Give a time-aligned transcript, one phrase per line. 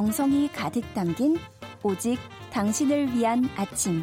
[0.00, 1.36] 정성이 가득 담긴
[1.82, 2.18] 오직
[2.50, 4.02] 당신을 위한 아침.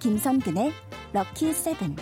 [0.00, 0.72] 김선근의
[1.12, 1.94] 럭키 세븐.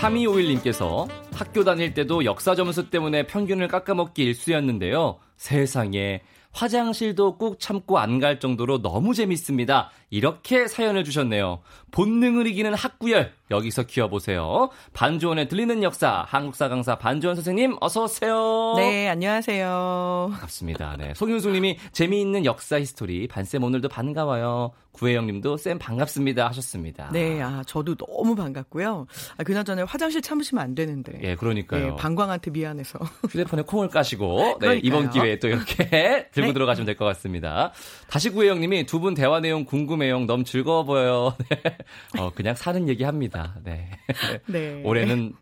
[0.00, 5.20] 3251님께서 학교 다닐 때도 역사 점수 때문에 평균을 깎아먹기 일쑤였는데요.
[5.36, 9.92] 세상에 화장실도 꾹 참고 안 갈 정도로 너무 재밌습니다.
[10.10, 11.60] 이렇게 사연을 주셨네요.
[11.92, 14.70] 본능을 이기는 학구열 여기서 키워보세요.
[14.92, 18.74] 반주원에 들리는 역사 한국사 강사 반주원 선생님 어서 오세요.
[18.76, 20.28] 네 안녕하세요.
[20.32, 20.96] 반갑습니다.
[20.98, 24.72] 네 송윤숙님이 재미있는 역사 history 반쌤 오늘도 반가워요.
[24.92, 27.10] 구혜영님도 쌤 반갑습니다 하셨습니다.
[27.12, 29.06] 네, 아 저도 너무 반갑고요.
[29.38, 31.18] 아, 그나저나 화장실 참으시면 안 되는데.
[31.22, 31.90] 예, 그러니까요.
[31.90, 32.98] 네, 방광한테 미안해서.
[33.30, 36.52] 휴대폰에 콩을 까시고 네, 이번 기회에 또 이렇게 들고 네.
[36.52, 37.72] 들어가시면 될 것 같습니다.
[38.08, 40.20] 다시 구혜영님이 두 분 대화 내용 궁금 해요.
[40.20, 41.36] 너무 즐거워 보여요.
[41.50, 41.76] 네.
[42.18, 43.56] 어, 그냥 사는 얘기 합니다.
[43.64, 43.90] 네.
[44.46, 44.82] 네.
[44.84, 45.34] 올해는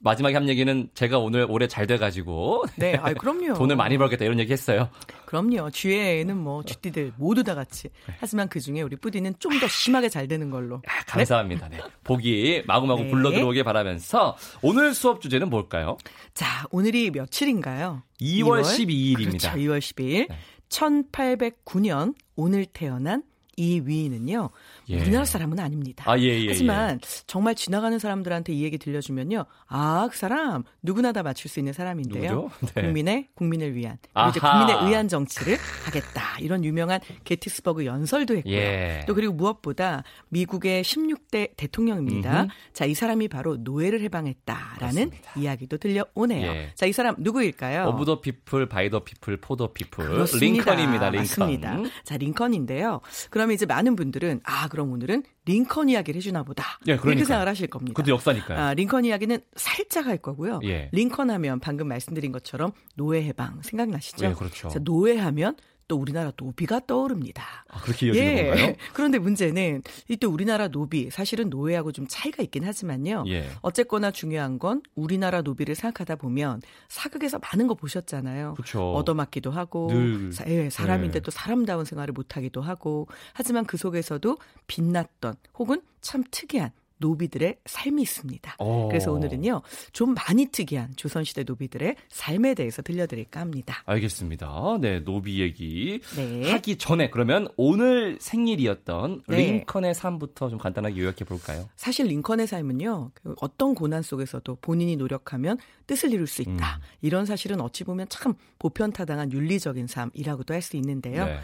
[0.00, 3.52] 마지막에 한 얘기는 제가 오늘 올해 잘 돼가지고 네, 아 그럼요.
[3.54, 4.88] 돈을 많이 벌겠다 이런 얘기 했어요.
[5.26, 5.70] 그럼요.
[5.70, 7.88] 주위에는 뭐 쥐띠들 모두 다 같이.
[8.18, 10.76] 하지만 그 중에 우리 뿌디는 좀 더 심하게 잘 되는 걸로.
[10.86, 11.68] 아, 감사합니다.
[11.68, 11.78] 네.
[12.04, 13.10] 복이 마구마구 네.
[13.10, 15.98] 굴러 들어오길 바라면서 오늘 수업 주제는 뭘까요?
[16.32, 18.02] 자, 오늘이 며칠인가요?
[18.20, 18.62] 2월, 2월?
[18.62, 19.52] 12일입니다.
[19.52, 19.58] 그렇죠.
[19.58, 20.28] 2월 12일.
[20.30, 20.38] 네.
[20.70, 23.22] 1809년 오늘 태어난
[23.62, 24.50] 이 위인은요.
[24.88, 25.00] 예.
[25.00, 26.04] 우리나라 사람은 아닙니다.
[26.06, 27.24] 아, 예, 예, 하지만 예.
[27.26, 29.44] 정말 지나가는 사람들한테 이 얘기 들려주면요.
[29.68, 32.50] 아, 그 사람 누구나 다 맞출 수 있는 사람인데요.
[32.74, 32.82] 네.
[32.82, 33.98] 국민의 국민을 위한
[34.30, 36.38] 이제 국민에 의한 정치를 하겠다.
[36.40, 38.52] 이런 유명한 게티스버그 연설도 했고요.
[38.54, 39.04] 예.
[39.06, 42.42] 또 그리고 무엇보다 미국의 16대 대통령입니다.
[42.42, 42.50] 음흠.
[42.72, 44.78] 자, 이 사람이 바로 노예를 해방했다라는
[45.10, 45.32] 그렇습니다.
[45.36, 46.50] 이야기도 들려오네요.
[46.50, 46.72] 예.
[46.74, 47.88] 자, 이 사람 누구일까요?
[47.88, 50.24] of the people, by the people, for the people.
[50.40, 51.10] 링컨입니다.
[51.10, 51.18] 링컨.
[51.18, 51.78] 맞습니다.
[52.04, 53.00] 자, 링컨인데요.
[53.30, 56.64] 그러면 이제 많은 분들은 아, 그럼 오늘은 링컨 이야기를 해주나 보다.
[56.86, 57.10] 예, 그러니까.
[57.10, 57.92] 이렇게 생각을 하실 겁니다.
[57.92, 58.58] 그것도 역사니까요.
[58.58, 60.60] 아, 링컨 이야기는 살짝 할 거고요.
[60.64, 60.88] 예.
[60.92, 64.24] 링컨 하면 방금 말씀드린 것처럼 노예 해방 생각나시죠?
[64.24, 64.70] 예, 그렇죠.
[64.70, 65.56] 자, 노예 하면
[65.92, 67.44] 또 우리나라 노비가 떠오릅니다.
[67.68, 68.46] 아, 그렇게 이어지는 예.
[68.46, 68.74] 건가요?
[68.94, 73.24] 그런데 문제는 이 또 우리나라 노비 사실은 노예하고 좀 차이가 있긴 하지만요.
[73.26, 73.50] 예.
[73.60, 78.54] 어쨌거나 중요한 건 우리나라 노비를 생각하다 보면 사극에서 많은 거 보셨잖아요.
[78.54, 78.92] 그렇죠.
[78.94, 80.32] 얻어맞기도 하고 늘.
[80.32, 81.20] 사, 예, 사람인데 예.
[81.20, 84.38] 또 사람다운 생활을 못하기도 하고 하지만 그 속에서도
[84.68, 86.70] 빛났던 혹은 참 특이한
[87.02, 88.56] 노비들의 삶이 있습니다.
[88.58, 88.88] 오.
[88.88, 89.60] 그래서 오늘은요,
[89.92, 93.82] 좀 많이 특이한 조선시대 노비들의 삶에 대해서 들려드릴까 합니다.
[93.84, 94.78] 알겠습니다.
[94.80, 96.50] 네, 노비 얘기 네.
[96.50, 99.36] 하기 전에 그러면 오늘 생일이었던 네.
[99.36, 101.68] 링컨의 삶부터 좀 간단하게 요약해 볼까요?
[101.76, 106.76] 사실 링컨의 삶은요, 그 어떤 고난 속에서도 본인이 노력하면 뜻을 이룰 수 있다.
[106.76, 106.82] 음.
[107.02, 111.26] 이런 사실은 어찌 보면 참 보편타당한 윤리적인 삶이라고도 할 수 있는데요.
[111.26, 111.40] 네.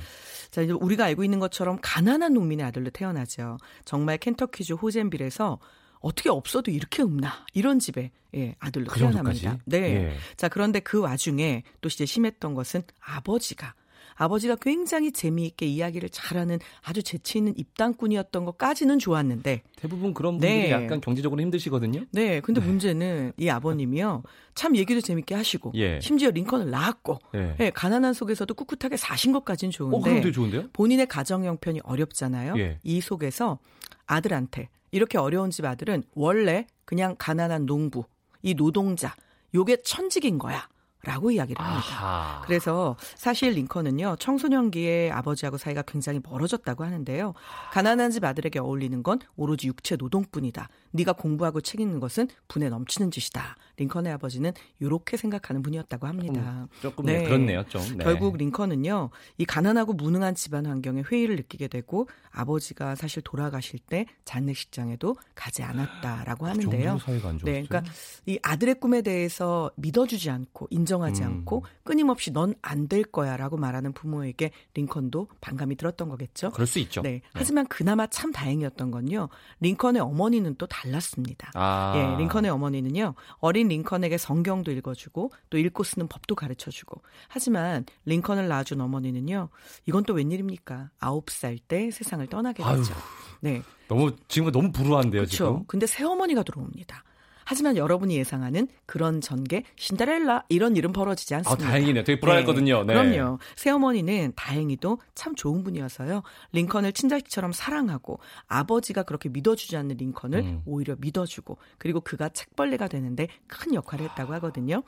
[0.51, 3.59] 자, 이제 우리가 알고 있는 것처럼 가난한 농민의 아들로 태어나죠.
[3.85, 5.59] 정말 켄터키주 호젠빌에서
[6.01, 9.59] 어떻게 없어도 이렇게 없나 이런 집에 예, 아들로 그 태어납니다.
[9.65, 9.79] 네.
[9.79, 10.17] 예.
[10.37, 13.75] 자, 그런데 그 와중에 또 이제 심했던 것은 아버지가
[14.19, 20.71] 아버지가 굉장히 재미있게 이야기를 잘하는 아주 재치 있는 입당꾼이었던 것까지는 좋았는데 대부분 그런 분들이 네.
[20.73, 22.05] 약간 경제적으로 힘드시거든요.
[22.11, 22.67] 네, 근데 네.
[22.67, 24.25] 문제는 이 아버님이요
[24.55, 26.01] 참 얘기도 재밌게 하시고 예.
[26.01, 27.55] 심지어 링컨을 낳았고 예.
[27.59, 30.69] 네, 가난한 속에서도 꿋꿋하게 사신 것까지는 좋은데 어, 좋은데요?
[30.73, 32.59] 본인의 가정 형편이 어렵잖아요.
[32.59, 32.81] 예.
[32.83, 33.59] 이 속에서
[34.07, 38.05] 아들한테 이렇게 어려운 집 아들은 원래 그냥 가난한 농부
[38.43, 39.15] 이 노동자
[39.55, 40.69] 요게 천직인 거야.
[41.09, 41.87] 라고 이야기를 합니다.
[41.89, 42.43] 아하.
[42.45, 47.33] 그래서 사실 링컨은요, 청소년기에 아버지하고 사이가 굉장히 멀어졌다고 하는데요.
[47.73, 50.69] 가난한 집 아들에게 어울리는 건 오로지 육체 노동뿐이다.
[50.91, 53.57] 네가 공부하고 책 읽는 것은 분에 넘치는 짓이다.
[53.77, 56.63] 링컨의 아버지는 이렇게 생각하는 분이었다고 합니다.
[56.63, 57.23] 음, 조금 네.
[57.25, 57.81] 그렇네요, 좀.
[57.97, 58.05] 네.
[58.05, 65.17] 결국 링컨은요, 이 가난하고 무능한 집안 환경에 회의를 느끼게 되고 아버지가 사실 돌아가실 때 장례식장에도
[65.35, 66.99] 가지 않았다라고 그 하는데요.
[67.45, 67.83] 네, 그러니까
[68.27, 71.27] 이 아들의 꿈에 대해서 믿어주지 않고 인정하지 음.
[71.27, 76.51] 않고 끊임없이 넌 안 될 거야라고 말하는 부모에게 링컨도 반감이 들었던 거겠죠.
[76.51, 77.03] 그럴 수 있죠.
[77.03, 77.21] 네.
[77.33, 79.29] 하지만 그나마 참 다행이었던 건요.
[79.61, 81.51] 링컨의 어머니는 또 달랐습니다.
[81.55, 81.95] 아.
[81.97, 83.15] 예, 링컨의 어머니는요.
[83.39, 87.03] 어린 링컨에게 성경도 읽어주고 또 읽고 쓰는 법도 가르쳐주고.
[87.29, 89.49] 하지만 링컨을 낳아준 어머니는요.
[89.87, 90.91] 이건 또 웬일입니까?
[91.01, 92.95] 아홉 살 때 세상을 떠나게 되죠.
[92.95, 93.01] 아유.
[93.41, 93.63] 네.
[93.89, 95.31] 너무 지금 너무 불우한데요, 그렇죠.
[95.37, 95.65] 지금.
[95.67, 97.03] 근데 새어머니가 들어옵니다.
[97.49, 101.65] 하지만 여러분이 예상하는 그런 전개 신데렐라 이런 일은 벌어지지 아, 않습니다.
[101.65, 102.05] 다행이네요.
[102.05, 102.85] 되게 불안했거든요.
[102.85, 102.93] 네.
[102.93, 103.39] 그럼요.
[103.57, 106.23] 새어머니는 다행히도 참 좋은 분이어서요.
[106.53, 108.19] 링컨을 친자식처럼 사랑하고
[108.49, 110.63] 아버지가 그렇게 믿어주지 않는 링컨을 음.
[110.67, 114.83] 오히려 믿어주고 그리고 그가 책벌레가 되는데 큰 역할을 했다고 하거든요.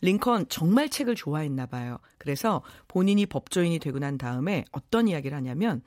[0.00, 1.98] 링컨 정말 책을 좋아했나 봐요.
[2.16, 5.82] 그래서 본인이 법조인이 되고 난 다음에 어떤 이야기를 하냐면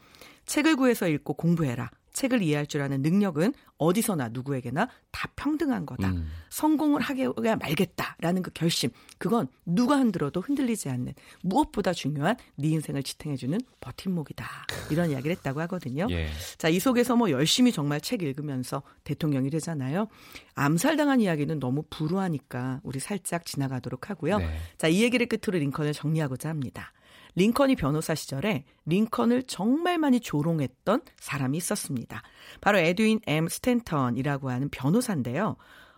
[0.45, 1.89] 책을 구해서 읽고 공부해라.
[2.19, 6.09] 책을 이해할 줄 아는 능력은 어디서나 누구에게나 다 평등한 거다.
[6.09, 6.27] 음.
[6.49, 8.89] 성공을 하게 말겠다라는 그 결심.
[9.17, 14.45] 그건 누가 흔들어도 흔들리지 않는 무엇보다 중요한 네 인생을 지탱해주는 버팀목이다.
[14.91, 16.07] 이런 이야기를 했다고 하거든요.
[16.09, 16.27] 예.
[16.57, 20.09] 자, 이 속에서 뭐 열심히 정말 책 읽으면서 대통령이 되잖아요.
[20.55, 24.39] 암살당한 이야기는 너무 불우하니까 우리 살짝 지나가도록 하고요.
[24.39, 24.57] 네.
[24.77, 26.91] 자, 이 얘기를 끝으로 링컨을 정리하고자 합니다.
[27.35, 32.21] 링컨이 변호사 시절에 링컨을 정말 많이 조롱했던 사람이 있었습니다.
[32.61, 33.47] 바로 에드윈 M.
[33.47, 35.55] 스탠턴이라고 하는 변호사인데요.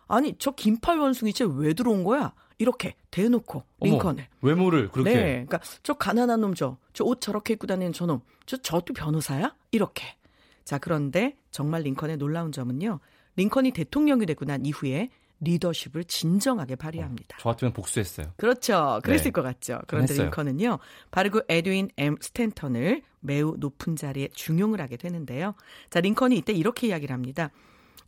[0.07, 2.33] 아니 저 긴팔 원숭이 쟤 왜 들어온 거야?
[2.57, 7.53] 이렇게 대놓고 링컨을 어머, 외모를 그렇게 네, 그러니까 저 가난한 놈 저 저 옷 저렇게
[7.53, 9.55] 입고 다니는 저놈 저 저도 변호사야?
[9.71, 10.03] 이렇게
[10.63, 12.99] 자 그런데 정말 링컨의 놀라운 점은요
[13.37, 15.09] 링컨이 대통령이 되고 난 이후에
[15.41, 17.37] 리더십을 진정하게 발휘합니다.
[17.37, 18.33] 어, 저 같으면 복수했어요.
[18.37, 18.99] 그렇죠.
[19.03, 19.31] 그랬을 네.
[19.31, 19.81] 것 같죠.
[19.87, 20.13] 그런데.
[20.13, 20.79] 링컨은요.
[21.11, 22.15] 바로 그 에드윈 M.
[22.21, 25.55] 스탠턴을 매우 높은 자리에 중용을 하게 되는데요.
[25.89, 27.49] 자, 링컨이 이때 이렇게 이야기를 합니다.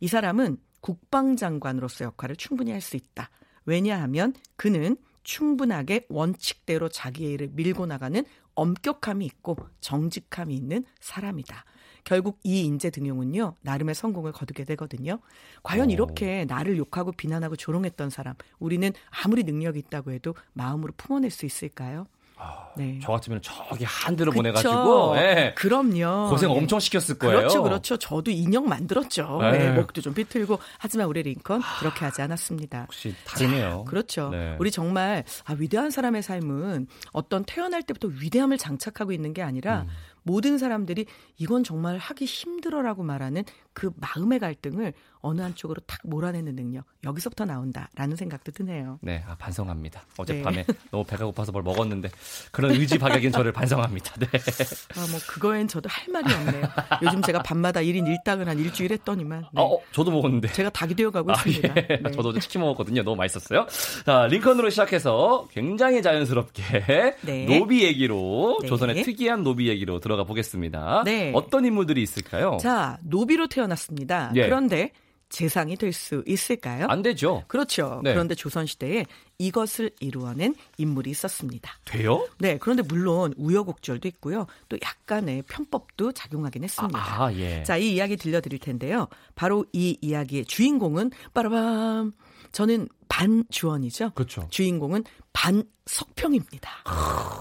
[0.00, 3.30] 이 사람은 국방장관으로서 역할을 충분히 할 수 있다.
[3.66, 8.22] 왜냐하면 그는 충분하게 원칙대로 자기의 일을 밀고 나가는
[8.54, 11.64] 엄격함이 있고 정직함이 있는 사람이다.
[12.04, 15.18] 결국 이 인재 등용은요 나름의 성공을 거두게 되거든요.
[15.62, 15.90] 과연 오.
[15.90, 18.92] 이렇게 나를 욕하고 비난하고 조롱했던 사람 우리는
[19.24, 22.06] 아무리 능력이 있다고 해도 마음으로 품어낼 수 있을까요?
[22.36, 22.98] 아, 네.
[23.00, 25.54] 저 같으면 저기 한 대로 보내가지고 네.
[25.54, 26.58] 그럼요 고생 네.
[26.58, 27.38] 엄청 시켰을 거예요.
[27.38, 27.96] 그렇죠, 그렇죠.
[27.96, 29.38] 저도 인형 만들었죠.
[29.40, 29.52] 네.
[29.52, 29.72] 네.
[29.72, 32.82] 목도 좀 비틀고 하지만 우리 링컨 그렇게 하지 않았습니다.
[32.82, 33.84] 혹시 다르네요.
[33.84, 34.30] 그렇죠.
[34.30, 34.56] 네.
[34.58, 39.88] 우리 정말 아, 위대한 사람의 삶은 어떤 태어날 때부터 위대함을 장착하고 있는 게 아니라 음.
[40.24, 41.06] 모든 사람들이
[41.36, 44.94] 이건 정말 하기 힘들어라고 말하는 그 마음의 갈등을
[45.24, 48.98] 어느 한쪽으로 탁 몰아내는 능력 여기서부터 나온다라는 생각도 드네요.
[49.00, 50.02] 네, 아, 반성합니다.
[50.18, 50.74] 어젯밤에 네.
[50.92, 52.10] 너무 배가 고파서 뭘 먹었는데
[52.52, 54.14] 그런 의지 박약인 저를 반성합니다.
[54.16, 54.26] 네.
[54.26, 56.64] 아, 뭐 그거엔 저도 할 말이 없네요.
[57.02, 59.40] 요즘 제가 밤마다 1인 1닭을 한 일주일 했더니만.
[59.40, 59.62] 네.
[59.62, 60.52] 어, 어, 저도 먹었는데.
[60.52, 61.74] 제가 닭이 되어가고 아, 있습니다.
[61.76, 61.86] 예.
[62.02, 62.10] 네.
[62.10, 63.02] 저도 치킨 먹었거든요.
[63.02, 63.66] 너무 맛있었어요.
[64.04, 67.46] 자, 링컨으로 시작해서 굉장히 자연스럽게 네.
[67.46, 68.68] 노비 얘기로 네.
[68.68, 71.02] 조선의 특이한 노비 얘기로 들어가 보겠습니다.
[71.06, 71.32] 네.
[71.34, 72.58] 어떤 인물들이 있을까요?
[72.60, 74.32] 자, 노비로 태어났습니다.
[74.34, 74.42] 예.
[74.42, 74.92] 그런데
[75.34, 76.86] 재상이 될 수 있을까요?
[76.88, 77.44] 안 되죠.
[77.48, 78.00] 그렇죠.
[78.02, 78.12] 네.
[78.12, 79.06] 그런데 조선시대에
[79.38, 81.72] 이것을 이루어낸 인물이 있었습니다.
[81.84, 82.26] 돼요?
[82.38, 82.58] 네.
[82.58, 84.46] 그런데 물론 우여곡절도 있고요.
[84.68, 86.98] 또 약간의 편법도 작용하긴 했습니다.
[86.98, 87.62] 아, 예.
[87.64, 89.08] 자, 이 이야기 들려드릴 텐데요.
[89.34, 92.12] 바로 이 이야기의 주인공은 빠라밤.
[92.52, 94.10] 저는 반주원이죠.
[94.10, 94.46] 그렇죠.
[94.50, 96.70] 주인공은 반석평입니다.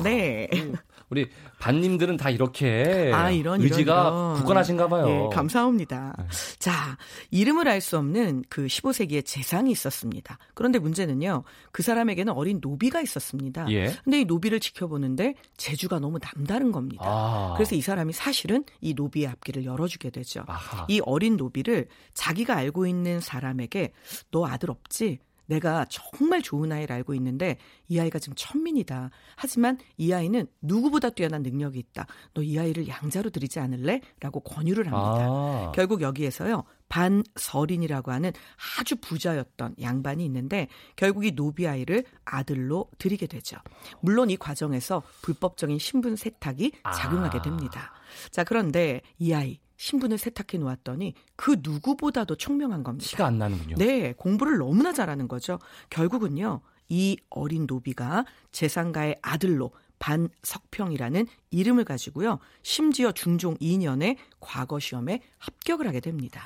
[0.03, 0.47] 네.
[0.53, 0.75] 음.
[1.09, 1.29] 우리
[1.59, 4.33] 반님들은 다 이렇게 아, 이런, 의지가 이런, 이런.
[4.35, 5.05] 굳건하신가 봐요.
[5.05, 6.15] 네, 감사합니다.
[6.17, 6.25] 네.
[6.57, 6.97] 자,
[7.29, 10.37] 이름을 알 수 없는 그 15세기의 재상이 있었습니다.
[10.53, 11.43] 그런데 문제는요.
[11.71, 13.69] 그 사람에게는 어린 노비가 있었습니다.
[13.71, 13.93] 예.
[14.03, 17.03] 근데 이 노비를 지켜보는데 재주가 너무 남다른 겁니다.
[17.05, 17.53] 아.
[17.57, 20.43] 그래서 이 사람이 사실은 이 노비의 앞길을 열어주게 되죠.
[20.47, 20.85] 아하.
[20.87, 23.91] 이 어린 노비를 자기가 알고 있는 사람에게
[24.31, 25.19] 너 아들 없지?
[25.53, 27.57] 내가 정말 좋은 아이를 알고 있는데
[27.87, 29.09] 이 아이가 지금 천민이다.
[29.35, 32.07] 하지만 이 아이는 누구보다 뛰어난 능력이 있다.
[32.33, 34.01] 너 이 아이를 양자로 들이지 않을래?
[34.19, 35.25] 라고 권유를 합니다.
[35.27, 35.71] 아.
[35.73, 36.63] 결국 여기에서요.
[36.89, 38.31] 반서린이라고 하는
[38.77, 43.57] 아주 부자였던 양반이 있는데 결국 이 노비 아이를 아들로 들이게 되죠.
[44.01, 47.41] 물론 이 과정에서 불법적인 신분 세탁이 작용하게 아.
[47.41, 47.93] 됩니다.
[48.31, 53.09] 자, 그런데 이 아이 신분을 세탁해 놓았더니 그 누구보다도 총명한 겁니다.
[53.09, 53.75] 티가 안 나는군요.
[53.77, 55.59] 네, 공부를 너무나 잘하는 거죠.
[55.89, 62.39] 결국은요, 이 어린 노비가 재상가의 아들로 반석평이라는 이름을 가지고요.
[62.61, 66.45] 심지어 중종 2년에 과거 시험에 합격을 하게 됩니다.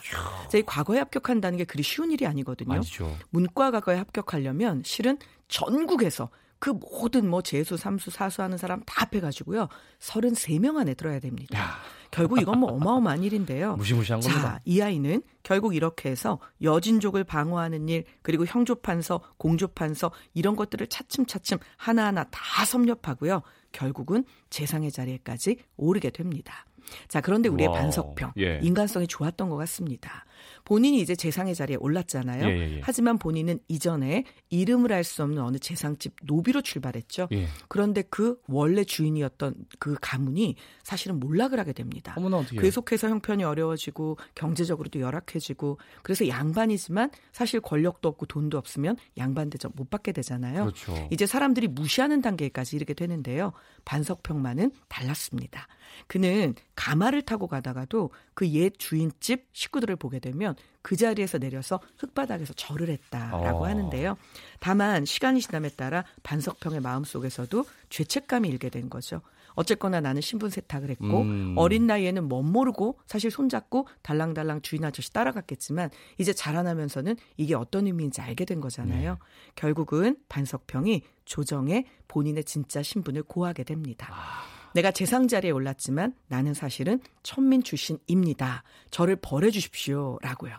[0.49, 2.73] 자, 이 과거에 합격한다는 게 그리 쉬운 일이 아니거든요.
[2.75, 3.15] 아니죠.
[3.29, 9.67] 문과 과거에 합격하려면 실은 전국에서 그 모든 뭐 재수, 삼수, 사수 하는 사람 다 합해가지고요.
[9.99, 11.57] 33명 안에 들어야 됩니다.
[11.57, 11.77] 야.
[12.09, 13.75] 결국 이건 뭐 어마어마한 일인데요.
[13.75, 14.59] 무시무시한 자, 겁니다.
[14.65, 22.23] 이 아이는 결국 이렇게 해서 여진족을 방어하는 일, 그리고 형조판서, 공조판서 이런 것들을 차츰차츰 하나하나
[22.25, 23.41] 다 섭렵하고요.
[23.71, 26.65] 결국은 재상의 자리에까지 오르게 됩니다.
[27.07, 27.77] 자, 그런데 우리의 wow.
[27.77, 28.59] 반석평 예.
[28.63, 30.25] 인간성이 좋았던 것 같습니다.
[30.67, 32.45] 본인이 이제 재상의 자리에 올랐잖아요.
[32.45, 32.81] 예, 예, 예.
[32.83, 37.29] 하지만 본인은 이전에 이름을 알 수 없는 어느 재상집 노비로 출발했죠.
[37.31, 37.47] 예.
[37.69, 42.13] 그런데 그 원래 주인이었던 그 가문이 사실은 몰락을 하게 됩니다.
[42.17, 49.71] 어머나, 계속해서 형편이 어려워지고 경제적으로도 열악해지고 그래서 양반이지만 사실 권력도 없고 돈도 없으면 양반 대접
[49.73, 50.63] 못 받게 되잖아요.
[50.65, 51.07] 그렇죠.
[51.11, 53.53] 이제 사람들이 무시하는 단계까지 이르게 되는데요.
[53.85, 55.67] 반석평만은 달랐습니다.
[56.07, 62.89] 그는 가마를 타고 가다가도 그 옛 주인집 식구들을 보게 되면 그 자리에서 내려서 흙바닥에서 절을
[62.89, 63.67] 했다라고 어.
[63.67, 64.15] 하는데요.
[64.59, 69.21] 다만 시간이 지남에 따라 반석평의 마음속에서도 죄책감이 일게 된 거죠.
[69.55, 71.55] 어쨌거나 나는 신분 세탁을 했고 음.
[71.57, 78.21] 어린 나이에는 멋 모르고 사실 손잡고 달랑달랑 주인 아저씨 따라갔겠지만 이제 자라나면서는 이게 어떤 의미인지
[78.21, 79.13] 알게 된 거잖아요.
[79.13, 79.19] 네.
[79.55, 84.07] 결국은 반석평이 조정에 본인의 진짜 신분을 고하게 됩니다.
[84.11, 84.56] 아.
[84.77, 88.61] 내가 재상 자리에 올랐지만 나는 사실은 천민 출신입니다.
[88.91, 90.19] 저를 벌해 주십시오.
[90.21, 90.53] 라고요.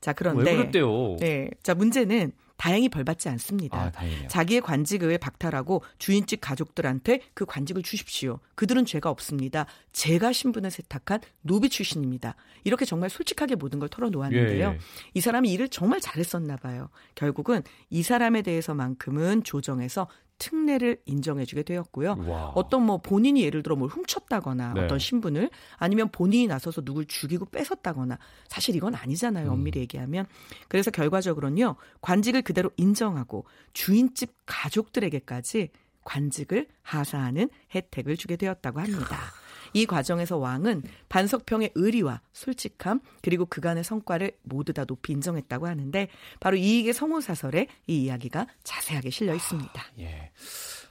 [0.00, 0.50] 자, 그런데.
[0.50, 1.16] 왜 그랬대요?
[1.20, 1.50] 네.
[1.62, 3.92] 자, 문제는 다행히 벌 받지 않습니다.
[3.94, 8.40] 아, 자기의 관직을 박탈하고 주인집 가족들한테 그 관직을 주십시오.
[8.54, 9.66] 그들은 죄가 없습니다.
[9.92, 12.36] 제가 신분을 세탁한 노비 출신입니다.
[12.64, 14.66] 이렇게 정말 솔직하게 모든 걸 털어놓았는데요.
[14.66, 14.78] 예, 예.
[15.12, 16.88] 이 사람이 일을 정말 잘했었나 봐요.
[17.14, 20.08] 결국은 이 사람에 대해서만큼은 조정에서
[20.38, 22.24] 특례를 인정해주게 되었고요.
[22.26, 22.52] 와.
[22.54, 24.84] 어떤 뭐 본인이 예를 들어 뭘 훔쳤다거나 네.
[24.84, 28.18] 어떤 신분을 아니면 본인이 나서서 누굴 죽이고 뺏었다거나
[28.48, 29.48] 사실 이건 아니잖아요.
[29.48, 29.52] 음.
[29.52, 30.26] 엄밀히 얘기하면.
[30.68, 31.76] 그래서 결과적으로는요.
[32.00, 35.70] 관직을 그대로 인정하고 주인집 가족들에게까지
[36.04, 39.18] 관직을 하사하는 혜택을 주게 되었다고 합니다.
[39.72, 46.08] 이 과정에서 왕은 반석평의 의리와 솔직함 그리고 그간의 성과를 모두 다 높이 인정했다고 하는데
[46.40, 49.80] 바로 이익의 성호사설에 이 이야기가 자세하게 실려 있습니다.
[49.80, 50.30] 아, 예.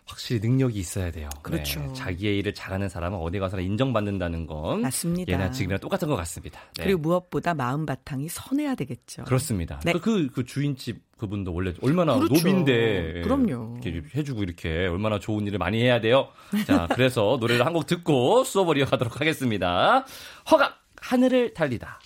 [0.08, 1.30] 확실히 능력이 있어야 돼요.
[1.44, 1.82] 그렇죠.
[1.82, 1.94] 네.
[1.94, 5.32] 자기의 일을 잘하는 사람은 어디 가서나 인정받는다는 건 맞습니다.
[5.32, 6.62] 예나 지금이랑 똑같은 것 같습니다.
[6.78, 6.86] 네.
[6.86, 9.26] 그리고 무엇보다 마음 바탕이 선해야 되겠죠.
[9.26, 9.82] 그렇습니다.
[9.84, 9.92] 네.
[9.94, 12.34] 그, 그 주인집 그분도 원래 얼마나 그렇죠.
[12.34, 13.80] 노비인데 그럼요.
[13.84, 16.30] 이렇게 해주고 이렇게 얼마나 좋은 일을 많이 해야 돼요.
[16.66, 20.06] 자, 그래서 노래를 한 곡 듣고 수업을 이어가도록 하겠습니다.
[20.52, 22.00] 허각 하늘을 달리다.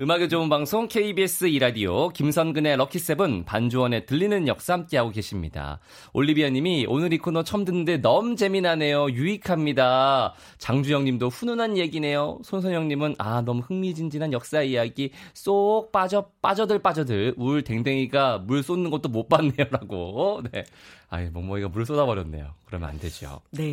[0.00, 5.80] 음악의 좋은 방송 KBS 이라디오 김선근의 럭키세븐 반주원의 들리는 역사 함께하고 계십니다.
[6.12, 9.10] 올리비아 님이 오늘 이 코너 처음 듣는데 너무 재미나네요.
[9.10, 10.34] 유익합니다.
[10.58, 12.38] 장주영 님도 훈훈한 얘기네요.
[12.44, 18.90] 손선영 님은 아 너무 흥미진진한 역사 이야기 쏙 빠져 빠져들 빠져들 울 댕댕이가 물 쏟는
[18.90, 20.42] 것도 못 봤네요라고.
[20.52, 20.62] 네.
[21.10, 22.54] 아이 멍멍이가 물 쏟아버렸네요.
[22.66, 23.40] 그러면 안 되죠.
[23.50, 23.64] 네.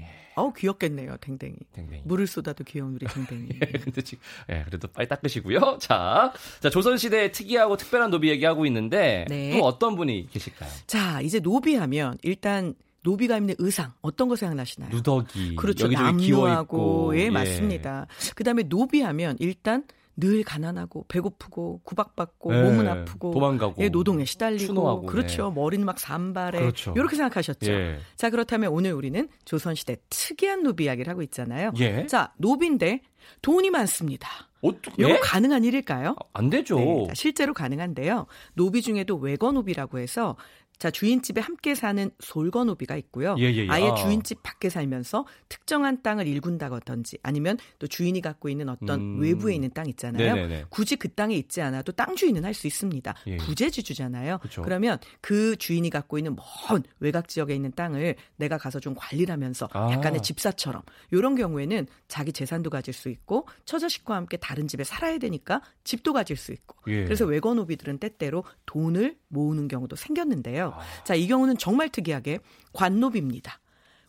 [0.00, 0.22] 예.
[0.34, 1.56] 어우 귀엽겠네요, 댕댕이.
[1.72, 2.02] 댕댕이.
[2.04, 3.48] 물을 쏟아도 귀여운 우리 댕댕이.
[3.60, 5.78] 예, 근데 지금 예, 그래도 빨리 닦으시고요.
[5.80, 9.58] 자, 자 조선 시대의 특이하고 특별한 노비 얘기하고 있는데 네.
[9.58, 10.70] 또 어떤 분이 계실까요?
[10.86, 14.90] 자, 이제 노비하면 일단 노비가 입는 의상 어떤 거 생각나시나요?
[14.90, 15.56] 누더기.
[15.56, 15.88] 그렇죠.
[15.88, 18.06] 남루하고 예, 맞습니다.
[18.34, 19.84] 그다음에 노비하면 일단
[20.16, 25.48] 늘 가난하고 배고프고 구박받고 네, 몸은 아프고 도망가고 예, 노동에 시달리고 추노하고, 그렇죠.
[25.48, 25.54] 네.
[25.54, 26.92] 머리는 막 산발에 그렇죠.
[26.96, 27.72] 이렇게 생각하셨죠.
[27.72, 27.98] 예.
[28.16, 31.72] 자 그렇다면 오늘 우리는 조선시대 특이한 노비 이야기를 하고 있잖아요.
[31.78, 32.06] 예.
[32.06, 33.00] 자 노비인데
[33.40, 34.28] 돈이 많습니다.
[34.60, 35.02] 어떻게?
[35.02, 36.14] 이거 가능한 일일까요?
[36.32, 36.76] 안 되죠.
[36.76, 38.26] 네, 실제로 가능한데요.
[38.54, 40.36] 노비 중에도 외거 노비라고 해서
[40.78, 43.36] 자, 주인집에 함께 사는 솔거노비가 있고요.
[43.38, 43.68] 예, 예, 예.
[43.68, 43.94] 아예 아.
[43.94, 49.20] 주인집 밖에 살면서 특정한 땅을 일군다든지 아니면 또 주인이 갖고 있는 어떤 음.
[49.20, 50.34] 외부에 있는 땅 있잖아요.
[50.34, 50.64] 네네네.
[50.70, 53.14] 굳이 그 땅에 있지 않아도 땅 주인은 할 수 있습니다.
[53.28, 53.36] 예.
[53.38, 54.38] 부재지주잖아요.
[54.38, 54.62] 그쵸.
[54.62, 59.68] 그러면 그 주인이 갖고 있는 먼 외곽 지역에 있는 땅을 내가 가서 좀 관리를 하면서
[59.72, 59.90] 아.
[59.90, 65.62] 약간의 집사처럼 이런 경우에는 자기 재산도 가질 수 있고 처자식과 함께 다른 집에 살아야 되니까
[65.84, 67.04] 집도 가질 수 있고 예.
[67.04, 70.74] 그래서 외거노비들은 때때로 돈을 모으는 경우도 생겼는데요.
[70.76, 71.04] 아.
[71.04, 72.38] 자, 이 경우는 정말 특이하게
[72.72, 73.58] 관노비입니다.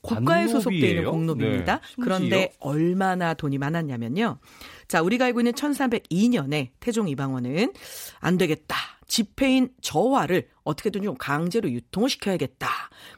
[0.02, 1.76] 국가에 소속되어 있는 공노비입니다.
[1.76, 4.38] 네, 그런데 얼마나 돈이 많았냐면요.
[4.90, 7.72] 자, 우리가 알고 있는 1302년에 태종 이방원은
[8.20, 8.76] 안 되겠다.
[9.08, 12.68] 집회인 저화를 어떻게든 좀 강제로 유통을 시켜야겠다.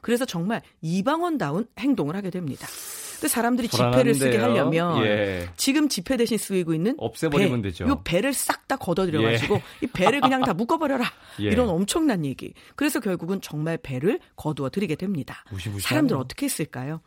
[0.02, 2.68] 그래서 정말 이방원다운 행동을 하게 됩니다.
[3.16, 4.14] 근데 사람들이 불안한데요.
[4.14, 5.50] 지폐를 쓰게 하려면 예.
[5.58, 7.86] 지금 지폐 대신 쓰이고 있는 없애버리면 배, 되죠.
[7.88, 9.62] 이 배를 싹 다 걷어들여가지고 예.
[9.82, 11.06] 이 배를 그냥 다 묶어버려라.
[11.42, 11.46] 예.
[11.46, 12.54] 이런 엄청난 얘기.
[12.76, 15.44] 그래서 결국은 정말 배를 거두어 드리게 됩니다.
[15.82, 17.00] 사람들 어떻게 했을까요?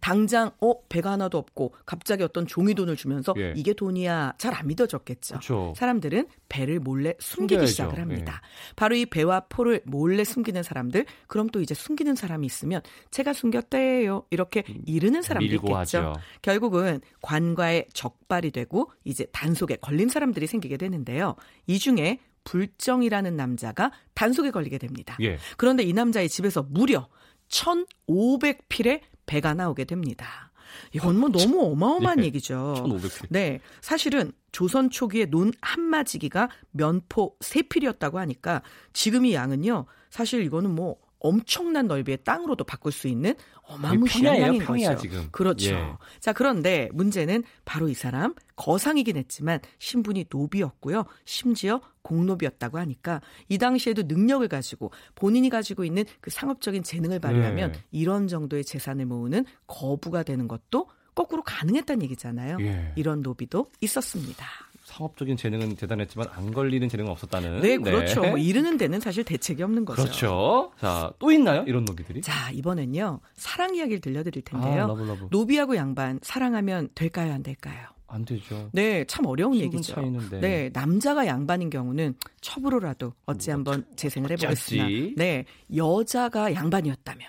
[0.00, 3.52] 당장 어 배가 하나도 없고 갑자기 어떤 종이 돈을 주면서 예.
[3.56, 5.36] 이게 돈이야 잘 안 믿어졌겠죠.
[5.36, 5.72] 그쵸.
[5.76, 7.70] 사람들은 배를 몰래 숨기기 숨겨야죠.
[7.70, 8.40] 시작을 합니다.
[8.42, 8.74] 예.
[8.76, 14.26] 바로 이 배와 포를 몰래 숨기는 사람들 그럼 또 이제 숨기는 사람이 있으면 제가 숨겼대요
[14.30, 15.74] 이렇게 이르는 사람도 있겠죠.
[15.74, 16.12] 하죠.
[16.42, 21.36] 결국은 관과의 적발이 되고 이제 단속에 걸린 사람들이 생기게 되는데요.
[21.66, 25.16] 이 중에 불정이라는 남자가 단속에 걸리게 됩니다.
[25.22, 25.38] 예.
[25.56, 27.08] 그런데 이 남자의 집에서 무려
[27.48, 29.00] 1,500필의
[29.32, 30.52] 배가 나오게 됩니다.
[30.92, 32.74] 이건 뭐 너무 어마어마한 예, 얘기죠.
[32.86, 33.26] 1500필.
[33.30, 33.60] 네.
[33.80, 38.60] 사실은 조선 초기에 논 한마지기가 면포 세필이었다고 하니까
[38.92, 39.86] 지금 이 양은요.
[40.10, 44.96] 사실 이거는 뭐 엄청난 넓이의 땅으로도 바꿀 수 있는 어마무시한 양인 거죠.
[44.96, 45.28] 지금.
[45.30, 45.70] 그렇죠.
[45.70, 45.92] 예.
[46.20, 51.04] 자, 그런데 문제는 바로 이 사람 거상이긴 했지만 신분이 노비였고요.
[51.24, 57.80] 심지어 공노비였다고 하니까 이 당시에도 능력을 가지고 본인이 가지고 있는 그 상업적인 재능을 발휘하면 예.
[57.92, 62.56] 이런 정도의 재산을 모으는 거부가 되는 것도 거꾸로 가능했다는 얘기잖아요.
[62.60, 62.92] 예.
[62.96, 64.44] 이런 노비도 있었습니다.
[64.92, 67.60] 상업적인 재능은 대단했지만 안 걸리는 재능은 없었다는.
[67.60, 68.20] 네, 그렇죠.
[68.20, 68.30] 네.
[68.30, 70.02] 뭐 이르는 데는 사실 대책이 없는 거죠.
[70.02, 70.72] 그렇죠.
[70.78, 71.64] 자, 또 있나요?
[71.66, 72.20] 이런 노비들이?
[72.20, 73.20] 자, 이번엔요.
[73.34, 74.84] 사랑 이야기를 들려드릴 텐데요.
[74.84, 75.28] 아, love, love.
[75.30, 77.88] 노비하고 양반 사랑하면 될까요, 안 될까요?
[78.06, 78.68] 안 되죠.
[78.72, 79.94] 네, 참 어려운 얘기죠.
[79.94, 80.40] 차이는데.
[80.40, 87.26] 네, 남자가 양반인 경우는 첩으로라도 어찌 뭐, 한번 재생을 해보겠으나, 네, 여자가 양반이었다면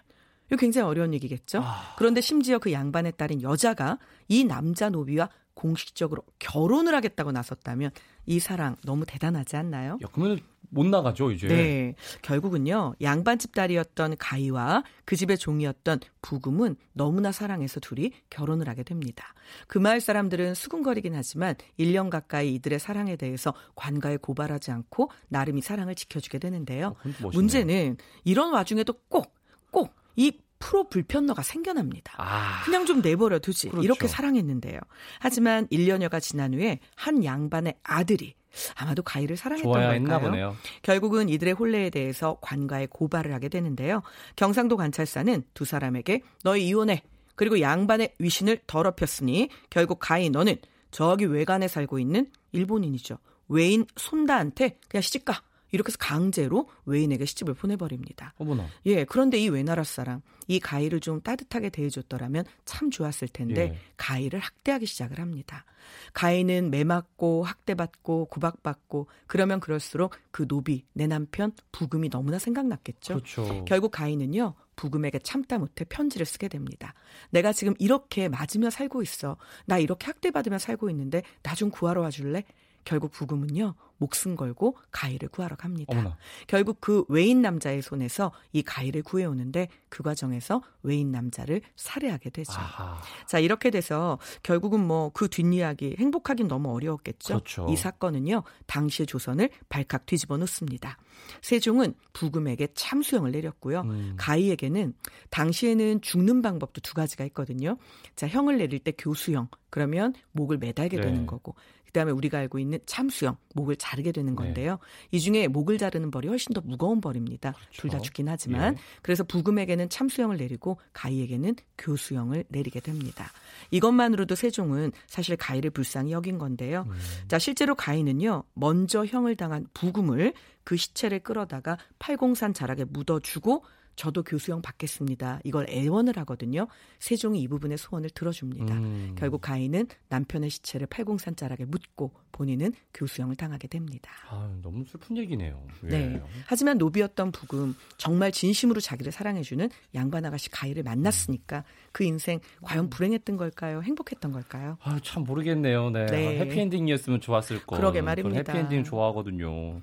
[0.53, 1.61] 이거 굉장히 어려운 얘기겠죠.
[1.63, 1.95] 아...
[1.97, 7.91] 그런데 심지어 그 양반의 딸인 여자가 이 남자 노비와 공식적으로 결혼을 하겠다고 나섰다면
[8.27, 9.97] 이 사랑 너무 대단하지 않나요?
[10.03, 11.47] 야, 그러면 못 나가죠, 이제.
[11.47, 11.95] 네.
[12.21, 19.33] 결국은요, 양반집 딸이었던 가희와 그 집의 종이었던 부금은 너무나 사랑해서 둘이 결혼을 하게 됩니다.
[19.67, 25.61] 그 마을 사람들은 수군거리긴 하지만 1년 가까이 이들의 사랑에 대해서 관가에 고발하지 않고 나름 이
[25.61, 26.95] 사랑을 지켜주게 되는데요.
[27.23, 29.35] 어, 문제는 이런 와중에도 꼭,
[29.71, 30.31] 꼭 이
[30.63, 32.13] 프로 불편너가 생겨납니다.
[32.17, 32.61] 아.
[32.63, 33.69] 그냥 좀 내버려 두지.
[33.69, 33.83] 그렇죠.
[33.83, 34.79] 이렇게 사랑했는데요.
[35.19, 38.35] 하지만 1년여가 지난 후에 한 양반의 아들이
[38.75, 40.55] 아마도 가희를 사랑했던 걸까요?
[40.81, 44.03] 결국은 이들의 혼례에 대해서 관가에 고발을 하게 되는데요.
[44.37, 47.03] 경상도 관찰사는 두 사람에게 너희 이혼해.
[47.35, 50.55] 그리고 양반의 위신을 더럽혔으니 결국 가희 너는
[50.91, 53.17] 저기 외관에 살고 있는 일본인이죠.
[53.49, 55.41] 외인 손다한테 그냥 시집가.
[55.73, 58.33] 이렇게 해서 강제로 외인에게 시집을 보내버립니다.
[58.37, 58.67] 어머나.
[58.85, 63.77] 예, 그런데 이 외나라 사람 이 가희를 좀 따뜻하게 대해줬더라면 참 좋았을 텐데 예.
[63.97, 65.65] 가희를 학대하기 시작을 합니다.
[66.13, 73.15] 가희는 매맞고 학대받고 구박받고 그러면 그럴수록 그 노비 내 남편 부금이 너무나 생각났겠죠.
[73.15, 73.65] 그렇죠.
[73.65, 76.93] 결국 가희는요 부금에게 참다 못해 편지를 쓰게 됩니다.
[77.31, 79.37] 내가 지금 이렇게 맞으며 살고 있어.
[79.65, 82.43] 나 이렇게 학대받으며 살고 있는데 나 좀 구하러 와줄래?
[82.85, 85.91] 결국 부금은요 목숨 걸고 가희를 구하러 갑니다.
[85.93, 86.17] 어머나.
[86.47, 92.51] 결국 그 외인 남자의 손에서 이 가희를 구해오는데 그 과정에서 외인 남자를 살해하게 되죠.
[92.53, 92.99] 아하.
[93.27, 97.35] 자 이렇게 돼서 결국은 뭐 그 뒷이야기 행복하긴 너무 어려웠겠죠.
[97.35, 97.67] 그렇죠.
[97.69, 100.97] 이 사건은요 당시의 조선을 발칵 뒤집어 놓습니다.
[101.41, 103.81] 세종은 부금에게 참수형을 내렸고요.
[103.81, 104.15] 음.
[104.17, 104.93] 가희에게는
[105.29, 107.77] 당시에는 죽는 방법도 두 가지가 있거든요.
[108.15, 111.03] 자 형을 내릴 때 교수형 그러면 목을 매달게 네.
[111.03, 114.35] 되는 거고 그다음에 우리가 알고 있는 참수형 목을 자르게 되는 네.
[114.35, 114.71] 건데요.
[114.71, 114.77] 네.
[115.11, 117.51] 이 중에 목을 자르는 벌이 훨씬 더 무거운 벌입니다.
[117.51, 117.81] 그렇죠.
[117.81, 118.77] 둘다 죽긴 하지만 예.
[119.01, 123.29] 그래서 부금에게는 참수형을 내리고 가희에게는 교수형을 내리게 됩니다.
[123.71, 126.85] 이것만으로도 세종은 사실 가희를 불쌍히 여긴 건데요.
[126.87, 126.93] 음.
[127.27, 134.61] 자 실제로 가희는요 먼저 형을 당한 부금을 그 시체를 끌어다가 팔공산 자락에 묻어주고 저도 교수형
[134.61, 135.39] 받겠습니다.
[135.43, 136.67] 이걸 애원을 하거든요.
[136.99, 138.73] 세종이 이 부분의 소원을 들어줍니다.
[138.75, 139.15] 음.
[139.17, 144.11] 결국 가인은 남편의 시체를 팔공산 자락에 묻고 본인은 교수형을 당하게 됩니다.
[144.29, 145.63] 아, 너무 슬픈 얘기네요.
[145.85, 145.87] 예.
[145.87, 146.21] 네.
[146.47, 151.63] 하지만 노비였던 부금 정말 진심으로 자기를 사랑해주는 양반 아가씨 가희를 만났으니까 음.
[151.91, 153.81] 그 인생 과연 불행했던 걸까요?
[153.83, 154.77] 행복했던 걸까요?
[154.81, 155.91] 아, 참 모르겠네요.
[155.91, 156.05] 네.
[156.07, 156.39] 네.
[156.39, 157.75] 해피엔딩이었으면 좋았을 거.
[157.75, 158.51] 그러게 말입니다.
[158.51, 159.81] 해피엔딩 좋아하거든요.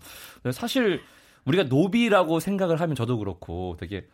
[0.52, 1.00] 사실
[1.50, 4.06] 우리가 노비라고 생각을 하면 저도 그렇고 되게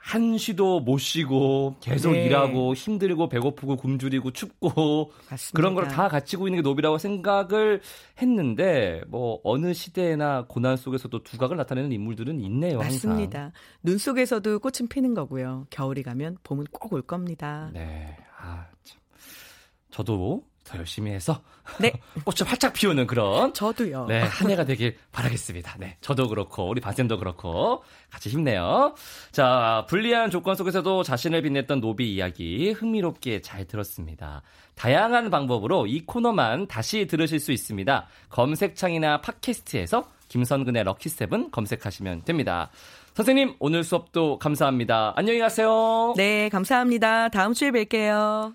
[0.00, 2.24] 한시도 못 쉬고 계속 네.
[2.24, 5.56] 일하고 힘들고 배고프고 굶주리고 춥고 맞습니다.
[5.56, 7.82] 그런 걸 다 갖추고 있는 게 노비라고 생각을
[8.22, 12.78] 했는데 뭐 어느 시대나 고난 속에서도 두각을 나타내는 인물들은 있네요.
[12.78, 13.38] 맞습니다.
[13.38, 13.52] 항상.
[13.82, 15.66] 눈 속에서도 꽃은 피는 거고요.
[15.70, 17.70] 겨울이 가면 봄은 꼭 올 겁니다.
[17.74, 18.16] 네.
[18.40, 18.98] 아, 참.
[19.90, 21.42] 저도 더 열심히 해서
[21.80, 21.92] 네.
[22.24, 24.06] 꽃을 활짝 피우는 그런 저도요.
[24.06, 25.76] 네, 한 해가 되길 바라겠습니다.
[25.78, 25.96] 네.
[26.00, 28.94] 저도 그렇고 우리 바쌤도 그렇고 같이 힘내요.
[29.32, 34.42] 자, 불리한 조건 속에서도 자신을 빛냈던 노비 이야기 흥미롭게 잘 들었습니다.
[34.74, 38.06] 다양한 방법으로 이 코너만 다시 들으실 수 있습니다.
[38.30, 42.70] 검색창이나 팟캐스트에서 김선근의 럭키세븐 검색하시면 됩니다.
[43.14, 45.14] 선생님, 오늘 수업도 감사합니다.
[45.16, 46.14] 안녕히 가세요.
[46.16, 47.30] 네, 감사합니다.
[47.30, 48.54] 다음 주에 뵐게요.